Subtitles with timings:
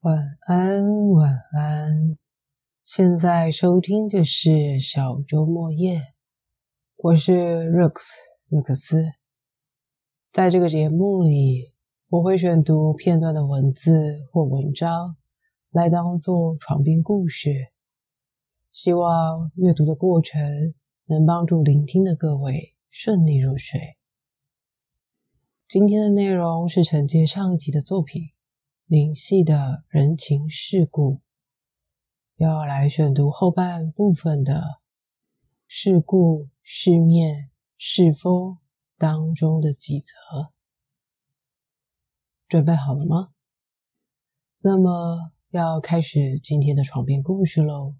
[0.00, 2.16] 晚安，晚安。
[2.84, 6.14] 现在收听的是小周末夜，
[6.96, 7.94] 我是 Rex
[8.48, 9.10] 卢克斯。
[10.30, 11.74] 在这个节目里，
[12.08, 15.16] 我会选读片段的文字或文章，
[15.70, 17.50] 来当做床边故事。
[18.70, 20.74] 希望阅读的过程
[21.06, 23.96] 能帮助聆听的各位顺利入睡。
[25.66, 28.22] 今天的内容是承接上一集的作品
[28.88, 31.16] 《灵系的人情世故》，
[32.36, 34.80] 要来选读后半部分的
[35.68, 38.56] “世故、世面、世风”
[38.96, 40.14] 当中的几则。
[42.48, 43.30] 准备好了吗？
[44.60, 47.94] 那么要开始今天的床边故事喽。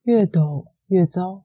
[0.00, 1.44] 越陡越糟。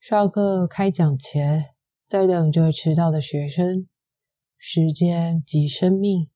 [0.00, 1.74] 上课开讲前，
[2.06, 3.88] 在等着迟到的学生。
[4.58, 6.28] 时间及生命，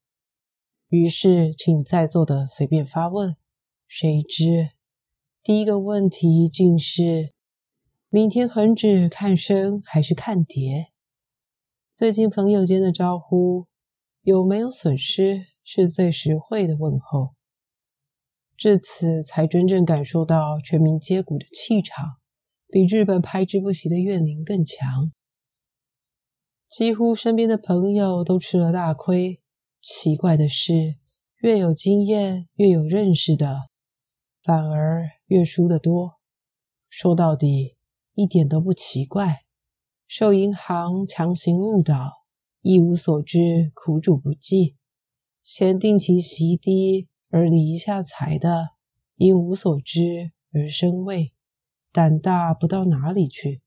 [0.89, 3.37] 于是请在座的随便发问。
[3.89, 4.71] 谁知
[5.43, 7.33] 第一个问题竟是：
[8.09, 10.89] 明天恒指看升还是看跌？
[11.95, 13.67] 最近朋友间的招呼
[14.23, 17.35] 有没有损失，是最实惠的问候。
[18.57, 22.17] 至此，才真正感受到全民皆股的气场。
[22.69, 25.11] 比日本拍之不息的怨灵更强，
[26.71, 29.41] 几乎身边的朋友都吃了大亏。
[29.81, 30.95] 奇怪的是，
[31.39, 33.59] 越有经验、越有认识的，
[34.45, 36.21] 反而越输得多。
[36.89, 37.75] 说到底，
[38.15, 39.41] 一点都不奇怪。
[40.07, 42.13] 受银行强行误导，
[42.61, 44.77] 一无所知，苦主不计；
[45.43, 48.69] 先定期息低而离一下财的，
[49.17, 51.33] 因无所知而生畏。
[51.91, 53.61] 胆大不到哪里去，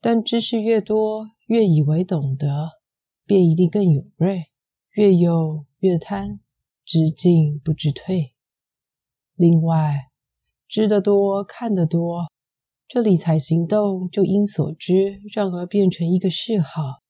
[0.00, 2.70] 但知识越多，越以为懂得，
[3.26, 4.46] 便一定更有锐，
[4.90, 6.40] 越有越贪，
[6.84, 8.34] 知进不知退。
[9.34, 10.10] 另外，
[10.68, 12.26] 知得多，看得多，
[12.86, 17.02] 这理财行动就因所知，让而变成一个嗜好。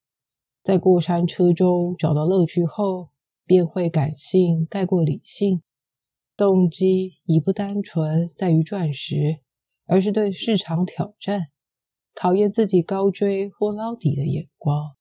[0.62, 3.11] 在过山车中找到乐趣后，
[3.44, 5.62] 便会感性盖过理性，
[6.37, 9.41] 动机已不单纯在于赚食。
[9.88, 11.47] 而是对市场挑战，
[12.19, 14.97] 考验自己高追或捞底的眼光。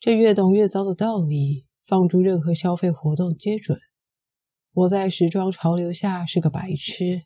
[0.00, 3.78] 这越懂越糟的道理，放诸任何消费活动皆准。
[4.72, 7.24] 我在时装潮流下是个白痴，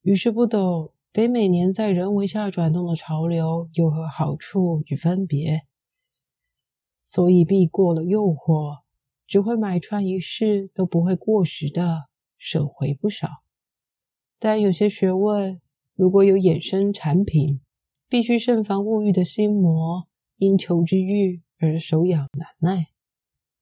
[0.00, 5.66] 于是不懂得每年在人为下转动的潮流有何好处与分别，
[7.04, 8.78] 所以避过了诱惑，
[9.26, 12.08] 只会买穿一世都不会过时的，
[12.38, 13.28] 省回不少。
[14.38, 15.60] 但有些学问，
[15.94, 17.60] 如果有衍生产品，
[18.10, 22.88] 必须慎防物欲的心魔，因求之欲而手痒难耐。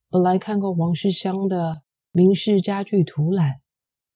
[0.09, 1.83] 本来看过王世襄的
[2.13, 3.61] 名仕家具图览，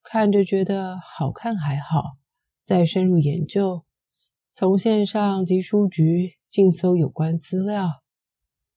[0.02, 2.16] 看着觉得好看还好，
[2.64, 3.84] 再深入研究，
[4.54, 8.00] 从线上及书局尽搜有关资料，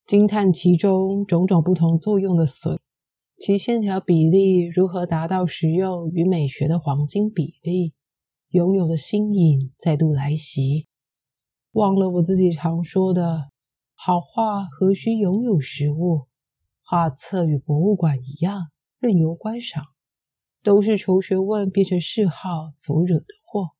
[0.06, 2.78] 惊叹其中种种不同作用的损。
[3.38, 7.94] 其线条比例如何达到实用与美学的黄金比例？
[8.50, 10.88] 拥有的新颖再度来袭，
[11.76, 13.52] 忘了我自己常说的：
[13.96, 16.26] 好画何须拥有实物？
[16.82, 19.84] 画册与博物馆一样，任由观赏，
[20.64, 23.72] 都是求学问变成嗜好所惹的祸。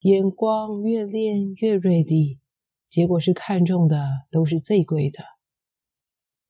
[0.00, 2.40] 眼光越练越锐利，
[2.88, 5.22] 结果是看中的都是最贵的，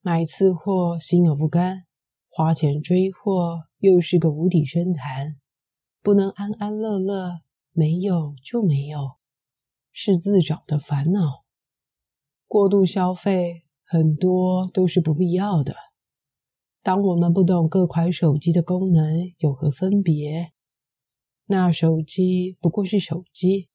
[0.01, 1.85] 买次货心有不甘。
[2.29, 5.35] 花钱追货又是个无底深潭，
[6.01, 7.41] 不能安安乐乐，
[7.73, 9.17] 没有就没有，
[9.93, 11.45] 是自找的烦恼。
[12.47, 15.75] 过度消费很多都是不必要的。
[16.81, 20.51] 当我们不懂各款手机的功能有何分别，
[21.45, 23.69] 那手机不过是手机，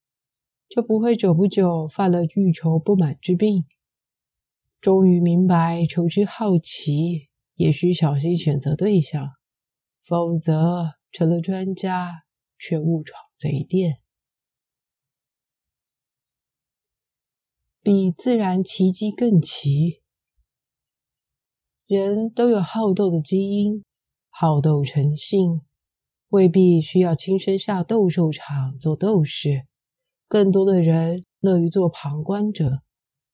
[0.68, 3.64] 就不会久不久犯了欲求不满之病。
[4.82, 7.28] 终于明白，求之好奇。
[7.54, 9.32] 也需小心选择对象，
[10.00, 12.22] 否则成了专家
[12.56, 13.98] 却误闯贼店。
[17.90, 20.02] 比自然奇迹更奇，
[21.86, 23.82] 人都有好斗的基因，
[24.28, 25.62] 好斗成性，
[26.28, 29.64] 未必需要亲身下斗兽场做斗士，
[30.28, 32.82] 更多的人乐于做旁观者，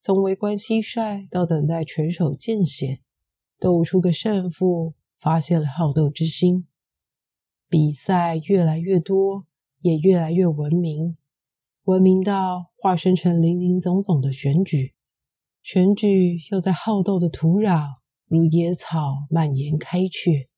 [0.00, 3.00] 从围观蟋蟀到等待拳手见血。
[3.58, 6.68] 斗出个胜负，发现了好斗之心。
[7.68, 9.46] 比赛越来越多，
[9.80, 11.16] 也越来越文明，
[11.84, 14.94] 文明到化身成林林总总的选举。
[15.62, 17.96] 选举又在好斗的土壤
[18.26, 20.48] 如野草蔓延开去。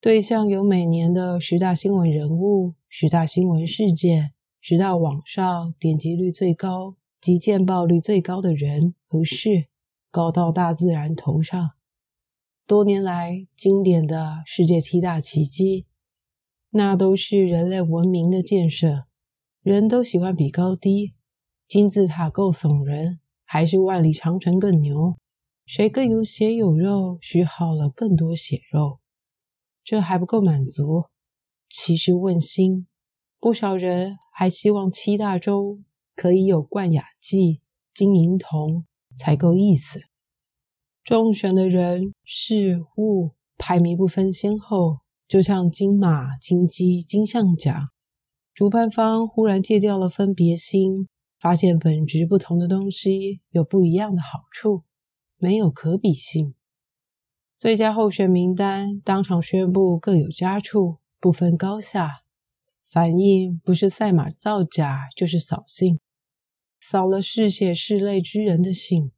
[0.00, 9.66] 对象有每年的十大新闻人物、十大新闻事件、十大网上点击率最高及见报率最高的人和事，
[10.10, 11.70] 高到大自然头上。
[12.66, 15.86] 多年来经典的世界七大奇迹，
[16.70, 19.04] 那都是人类文明的建设。
[19.62, 21.12] 人都喜欢比高低，
[21.68, 25.18] 金字塔够耸人，还是万里长城更牛？
[25.66, 29.00] 谁更有血有肉，许好了更多血肉？
[29.84, 31.04] 这还不够满足。
[31.68, 32.86] 其实问心，
[33.38, 35.78] 不少人还希望七大洲
[36.16, 37.60] 可以有冠亚季、
[37.92, 40.00] 金银铜才够意思。
[41.04, 47.90] 中选的人事物排名不分先后，就像金马、金鸡、金像奖，
[48.54, 51.08] 主办方忽然戒掉了分别心，
[51.38, 54.82] 发现本质不同的东西有不一样的好处，
[55.38, 56.54] 没有可比性。
[57.56, 62.22] 最佳候选名单当场宣布各有佳处，不分高下。
[62.86, 66.00] 反应不是赛马造假，就是扫兴，
[66.80, 69.12] 扫了嗜血嗜泪之人的兴。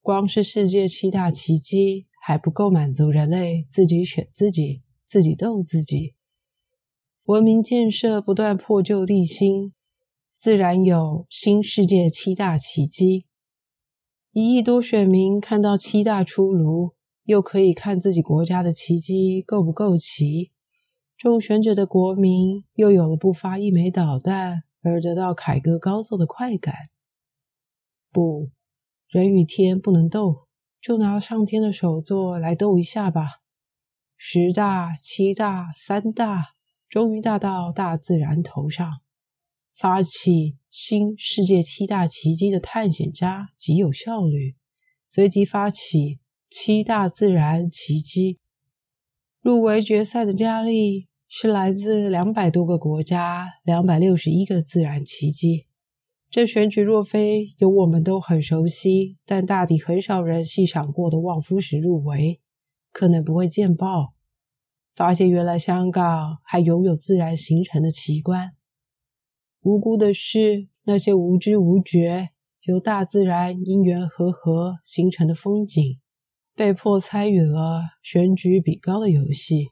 [0.00, 6.14] 光是世界七大奇迹还不够满足人类自己选自己，自己斗自己。
[7.28, 9.74] 文明建设不断破旧立新，
[10.34, 13.26] 自然有新世界七大奇迹。
[14.32, 16.94] 一亿多选民看到七大出炉。
[17.24, 20.50] 又可以看自己国家的奇迹够不够齐，
[21.18, 26.74] 中选者的国民又有了不发一枚导弹而得到凯歌高奏的快感。
[28.10, 28.48] 不，
[29.06, 30.46] 人与天不能斗，
[30.80, 33.42] 就拿上天的首座来斗一下吧。
[34.16, 36.54] 十大、七大、三大，
[36.88, 39.00] 终于大到大自然头上。
[39.74, 44.56] 发起新世界七大奇迹的探险家极有效率，
[45.06, 46.18] 随即发起。
[46.50, 48.38] 七大自然奇迹
[49.42, 55.66] 入围决赛的佳丽是来自两百多个国家、两百六十一个自然奇迹。
[56.30, 62.40] 这选举若非有我们都很熟悉，但大抵很少人细想过的望夫石入围，
[62.92, 64.14] 可能不会见报。
[64.98, 68.56] 发现原来香港还拥有自然形成的奇观。
[69.62, 72.30] 无辜的是那些无知无觉
[72.62, 76.00] 由大自然因缘和合形成的风景。
[76.56, 79.68] 被迫参与了选举比高的游戏。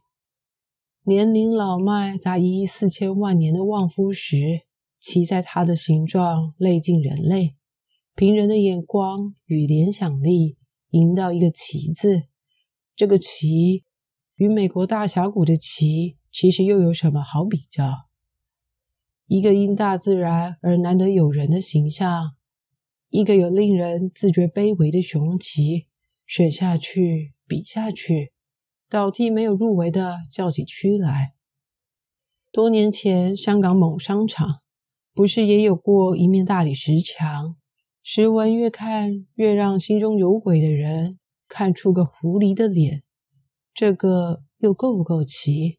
[1.02, 4.60] 年龄老迈达一亿四千万年的望夫石，
[5.00, 7.56] 其在它的形状类近人类。
[8.14, 10.56] 凭人的眼光与联想力，
[10.90, 12.22] 引到一个“奇”字。
[12.94, 13.82] 这个“奇”
[14.36, 18.06] 与美国大峡谷的“奇”其实又有什么好比较？
[19.26, 22.34] 一个因大自然而难得有人的形象，
[23.08, 25.86] 一个有令人自觉卑微的雄奇。
[26.26, 28.32] 选下去，比下去，
[28.90, 31.34] 倒替没有入围的叫起屈来。
[32.50, 34.60] 多年前，香港某商场
[35.14, 37.56] 不是也有过一面大理石墙？
[38.02, 43.04] 石纹越看越让心中有鬼的人看出个狐狸的脸。
[43.76, 45.78] 这个又够不够奇？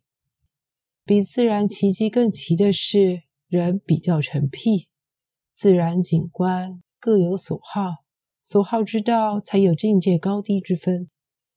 [1.03, 4.87] 比自然奇迹更奇的是人比较成癖，
[5.55, 7.95] 自然景观各有所好。
[8.43, 11.07] 所好之道，才有境界高低之分。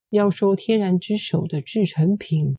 [0.08, 2.56] 要说天然之手的制成品，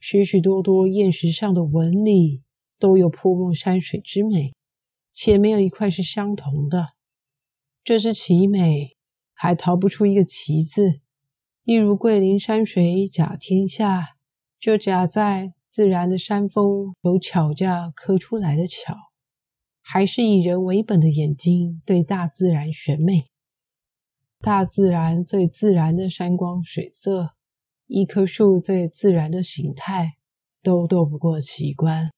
[0.00, 2.42] 许许多多砚石上的纹理，
[2.78, 4.54] 都有泼墨山水之美，
[5.12, 6.94] 且没有一块是相同的。
[7.84, 8.96] 这是奇美，
[9.34, 11.01] 还逃不出一个奇字。
[11.64, 14.16] 一如桂林山水甲天下，
[14.58, 18.96] 就甲在自然的山峰有巧架刻出来的巧，
[19.80, 23.26] 还是以人为本的眼睛对大自然选美。
[24.40, 27.30] 大自然最自然的山光水色，
[27.86, 30.16] 一棵树最自然的形态，
[30.64, 32.10] 都斗不过奇观。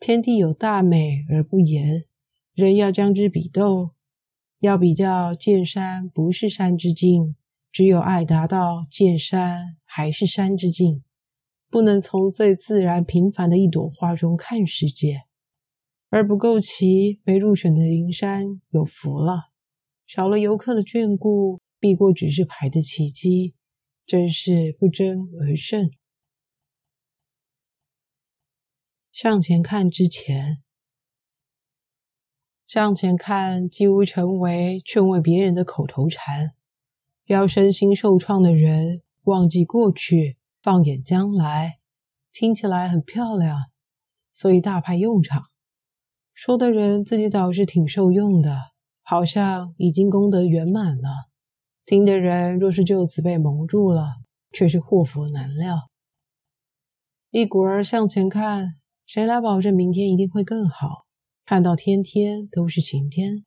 [0.00, 2.04] 天地有大美而不言，
[2.52, 3.90] 人要将之比斗，
[4.58, 7.36] 要比较见山不是山之境，
[7.70, 11.04] 只有爱达到见山还是山之境，
[11.70, 15.22] 不能从最自然平凡的一朵花中看世界。
[16.10, 19.50] 而不够奇，没入选的灵山有福了。
[20.06, 23.54] 少了游客的眷顾，避过指示牌的奇迹，
[24.06, 25.90] 真是不争而胜。
[29.12, 30.62] 向前看之前，
[32.66, 36.54] 向前看几乎成为劝慰别人的口头禅。
[37.28, 41.78] 要身心受创的人忘记过去，放眼将来，
[42.32, 43.70] 听起来很漂亮，
[44.32, 45.44] 所以大派用场。
[46.34, 48.56] 说的人自己倒是挺受用的。
[49.10, 51.08] 好像已经功德圆满了。
[51.86, 54.16] 听的人若是就此被蒙住了，
[54.52, 55.88] 却是祸福难料。
[57.30, 58.74] 一股儿向前看，
[59.06, 61.06] 谁来保证明天一定会更好？
[61.46, 63.46] 看到天天都是晴天，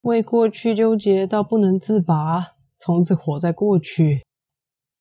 [0.00, 4.24] 为过去纠结到不能自拔，从此活在过去，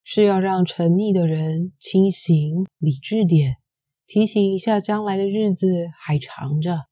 [0.03, 3.57] 是要让沉溺的人清醒理智点，
[4.05, 6.85] 提醒一下将来的日子还长着。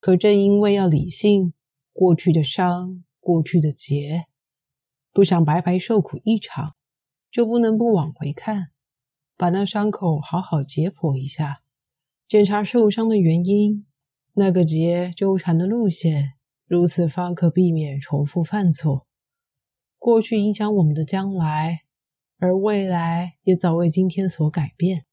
[0.00, 1.52] 可正因为要理性，
[1.92, 4.26] 过去的伤，过去的劫，
[5.12, 6.74] 不想白白受苦一场，
[7.30, 8.70] 就不能不往回看，
[9.36, 11.62] 把那伤口好好解剖一下，
[12.26, 13.86] 检查受伤的原因。
[14.32, 16.34] 那个结纠缠的路线，
[16.66, 19.06] 如此方可避免重复犯错。
[20.00, 21.82] 过去影响我们的将来，
[22.38, 25.04] 而未来也早为今天所改变。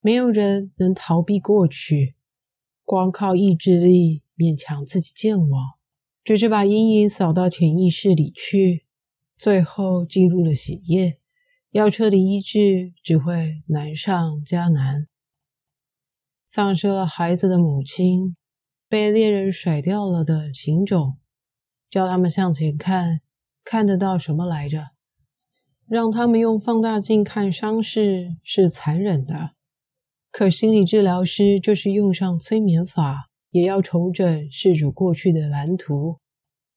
[0.00, 2.16] 没有人能逃避过去，
[2.82, 5.74] 光靠意志力勉强自己健忘，
[6.24, 8.84] 只是把阴影扫到潜意识里去，
[9.36, 11.20] 最后进入了血液。
[11.70, 15.06] 要彻底医治，只会难上加难。
[16.46, 18.34] 丧失了孩子的母亲，
[18.88, 21.16] 被猎人甩掉了的情种，
[21.88, 23.20] 叫他们向前看，
[23.64, 24.90] 看得到什么来着？
[25.86, 29.50] 让他们用放大镜看伤势是残忍的，
[30.30, 36.18] 可心理治疗师就是用上催眠法，也要重整事主过去的蓝图。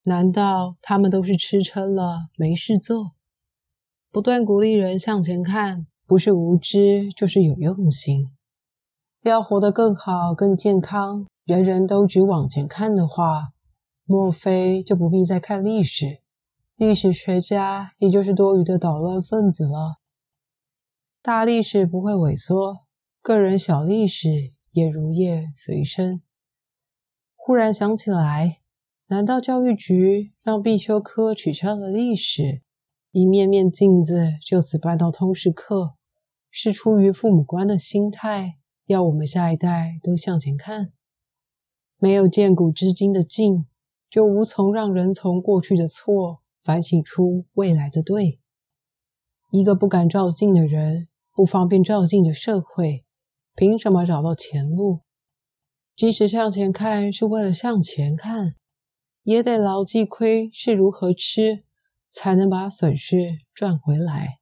[0.03, 3.12] 难道他们都是吃撑了没事做？
[4.12, 8.32] 不断鼓励人向前看，不是无知就是有用心。
[9.22, 13.50] 要活得更好、更健康，人人都只往前看的话，
[14.06, 16.20] 莫非就不必再看历史？
[16.77, 19.98] 历史学家也就是多余的捣乱分子了。
[21.24, 22.81] 大历史不会萎缩，
[23.24, 26.22] 个人小历史也如叶随身。
[27.36, 28.60] 忽然想起来，
[29.07, 32.62] 难道教育局让必修课取消了历史，
[33.10, 35.96] 一面面镜子就此搬到通识课，
[36.51, 38.60] 是出于父母官的心态？
[38.86, 40.93] 要我们下一代都向前看，
[41.98, 43.65] 没有见古知今的镜，
[44.12, 48.42] 就无从让人从过去的错反省出未来的对。
[49.52, 53.06] 一个不敢照镜的人，不方便照镜的社会，
[53.56, 55.00] 凭什么找到前路？
[55.96, 58.56] 即使向前看是为了向前看，
[59.24, 61.64] 也得牢记亏是如何吃，
[62.10, 64.40] 才能把损失赚回来。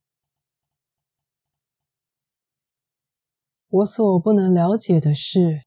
[3.69, 5.61] 我所不能了解的是，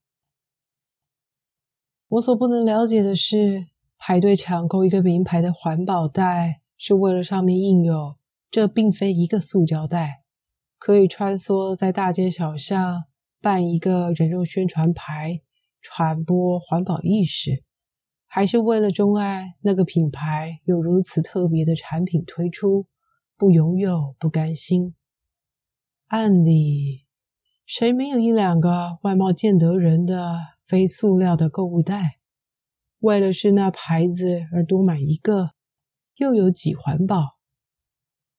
[2.08, 3.68] 我所不能了解的是，
[4.08, 8.16] 排队抢购一个名牌的环保袋，是为了上面印有
[8.50, 10.22] “这并非一个塑胶袋”，
[10.80, 13.04] 可以穿梭在大街小巷
[13.42, 15.42] 办一个人肉宣传牌，
[15.82, 17.62] 传播环保意识，
[18.26, 22.86] 还是为了钟爱那个品牌有如此特别的产品推出，
[23.36, 24.94] 不拥有不甘心？
[26.06, 27.04] 按理。
[27.66, 32.17] 谁没有一两个外貌见得人的非塑料的购物袋？
[33.00, 35.50] 为了是那牌子而多买一个，
[36.16, 37.36] 又有几环保？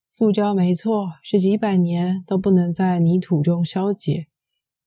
[0.07, 4.27] 塑胶没错，是几百年都不能在泥土中消解，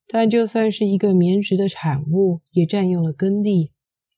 [0.07, 3.73] 但就算是一个棉质的产物，也占用了耕地，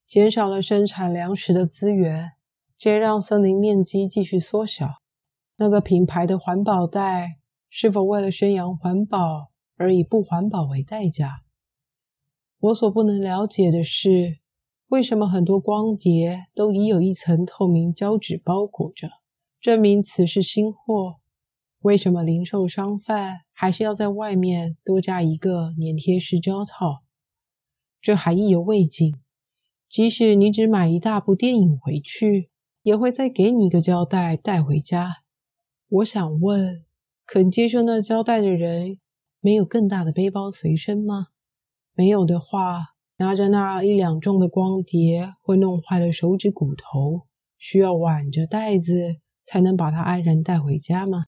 [0.06, 2.32] 减少了生产粮食的资源，
[2.76, 4.94] 皆让森林面积继续缩小。
[5.56, 9.50] 那个品牌的环保袋，是否为了宣扬环保？
[9.76, 11.42] 而以不环保为代价。
[12.60, 14.38] 我所不能了解的是，
[14.94, 19.10] 为什么很多光碟都已有一层透明胶纸包裹着，
[19.60, 21.16] 证明此是新货？
[21.80, 27.02] 为什么零售商贩还是要在外面多加一个粘贴式胶套？
[28.00, 29.16] 这还意犹未尽。
[29.88, 32.48] 即使你只买一大部电影回去，
[32.84, 35.16] 也会再给你一个胶带带回家。
[35.88, 36.84] 我想问，
[37.26, 39.00] 肯接受那胶带的人？
[39.40, 41.26] 没有更大的背包随身吗？
[41.94, 47.26] 没有的话，拿着那一两重的光碟会弄坏了手指骨头，
[47.58, 51.26] 需要挽着袋子才能把它安然带回家吗？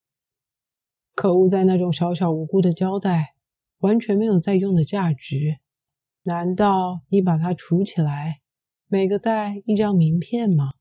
[1.15, 3.33] 可恶，在那种小小无辜的胶带，
[3.79, 5.57] 完全没有再用的价值。
[6.23, 8.41] 难道你把它储起来，
[8.87, 10.73] 每个袋一张名片吗？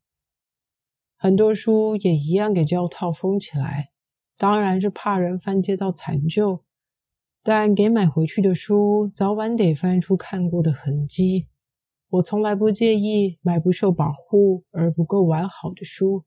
[1.16, 3.90] 很多书也一样给胶套封起来，
[4.36, 6.65] 当然是怕人翻接到残旧。
[7.48, 11.46] 但给买回去的书，早晚得翻出看过的痕迹。
[12.10, 16.24] 我从来不介意买不受保护而不够完好的书。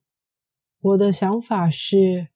[0.80, 2.30] 我的想法是，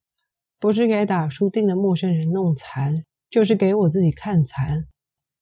[0.60, 4.86] 不是给打书订的陌生人弄残，就是给我自己看残，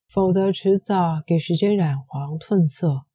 [0.07, 3.05] 否则迟早给时间染黄褪色。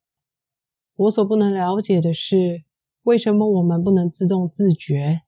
[0.97, 2.64] 我所不能了解的是，
[3.04, 5.21] 为什么我们不能自动自觉，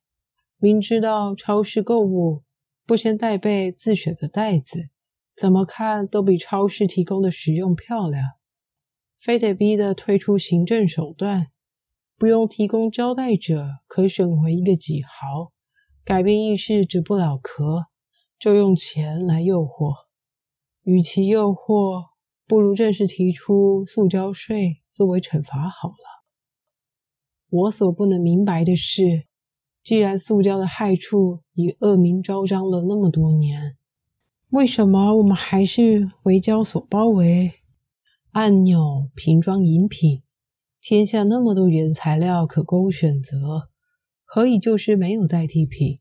[0.58, 2.42] 明知道超市购物
[2.88, 4.88] 不先带备自选的袋子，
[5.36, 8.24] 怎么看都比超市提供的实用漂亮，
[9.18, 11.48] 非得逼得推出行政手段，
[12.16, 15.52] 不用提供胶带者可省回一个几毫，
[16.02, 17.84] 改变意识止不了咳，
[18.38, 20.06] 就用钱来诱惑，
[20.82, 22.06] 与其诱惑。
[22.46, 26.24] 不如正式提出塑胶税作为惩罚好了。
[27.50, 29.27] 我所不能明白的是，
[29.88, 33.78] 既然塑胶的害处已恶名昭彰了那么多年，
[34.50, 37.54] 为什么我们还是为胶所包围？
[38.30, 40.22] 按钮、瓶装饮品，
[40.82, 43.70] 天下那么多原材料可供选择，
[44.26, 46.00] 何以就是没有代替品？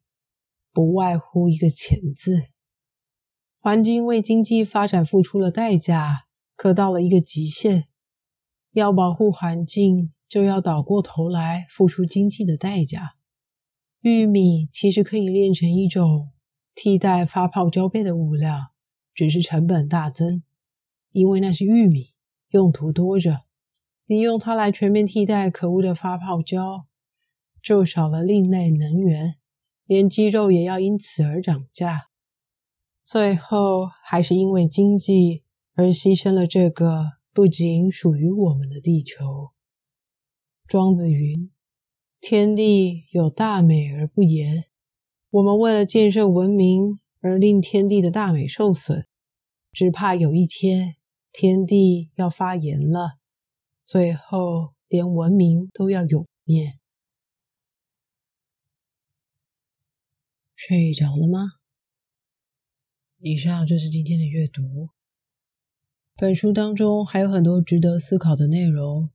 [0.74, 2.42] 不外乎一个钱字。
[3.62, 6.26] 环境为经济发展付出了代价。
[6.58, 7.86] 可到了一个极限，
[8.74, 13.14] 要保护环境，就要倒过头来付出经济的代价。
[14.02, 16.32] 玉米其实可以炼成一种
[16.76, 18.72] 替代发泡胶片的物料，
[19.14, 20.44] 只是成本大增，
[21.12, 22.10] 因为那是玉米，
[22.50, 23.42] 用途多着。
[24.06, 26.86] 你用它来全面替代可恶的发泡胶，
[27.62, 29.36] 就少了另类能源，
[29.86, 32.08] 连鸡肉也要因此而涨价。
[33.04, 35.44] 最后还是因为经济。
[35.80, 39.52] 而牺牲了这个不仅属于我们的地球。
[40.66, 41.52] 庄子云
[42.20, 44.66] ：“天地有大美而不言。”
[45.30, 49.06] 我们为了建设文明而令天地的大美受损，
[49.74, 50.96] 只怕有一天
[51.34, 53.18] 天地要发言了，
[53.84, 56.80] 最后连文明都要永灭。
[60.56, 61.52] 睡着了吗？
[63.20, 64.90] 以上就是今天的阅读。
[66.16, 69.10] 本书当中还有很多值得思考的内容，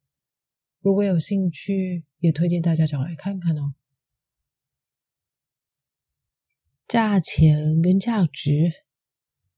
[0.82, 3.72] 如果有兴趣，也推荐大家找来看看哦。
[6.88, 8.72] 价钱跟价值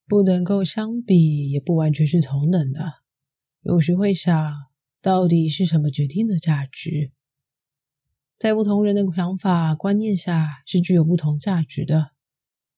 [0.07, 2.93] 不能够相比，也不完全是同等的。
[3.63, 4.55] 有时会想，
[5.01, 7.11] 到底是什么决定的价值？
[8.39, 12.11] 在不同人的想法观念下，是具有不同价值的。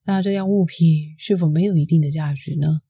[0.05, 2.81] 那这样物品是否没有一定的价值呢？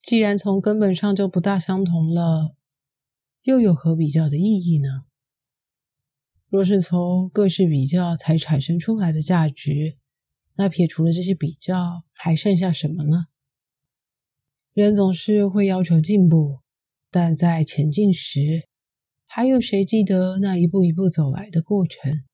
[0.00, 2.56] 既然从根本上就不大相同了，
[3.44, 5.04] 又有何比较的意义呢？
[6.48, 9.98] 若是从各式比较才产生出来的价值，
[10.54, 13.26] 那撇除了这些比较，还剩下什么呢？
[14.72, 16.60] 人总是会要求进步，
[17.10, 18.66] 但在前进时，
[19.28, 22.24] 还有谁记得那一步一步走来的过程？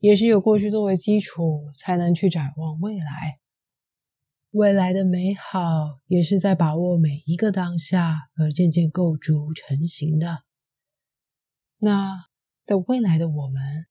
[0.00, 3.38] 也是有过去作为基础，才能去展望未来。
[4.50, 10.42] 未来的美好也是在把握每一个当下而渐渐构筑成型的。
[11.78, 12.26] 那
[12.64, 13.86] 在未来的我们，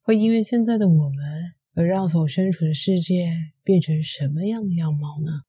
[0.00, 5.42] 会因为现在的我们而让所身处的世界变成什么样的样貌呢？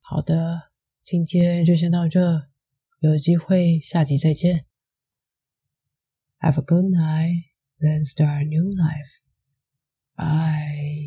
[0.00, 0.72] 好的，
[1.04, 2.48] 今天就先到这，
[2.98, 4.66] 有机会下集再见。
[6.40, 7.44] Have a good night,
[7.78, 9.27] then start a new life.
[10.18, 10.97] Bye.